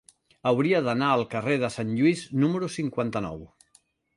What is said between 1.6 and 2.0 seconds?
de Sant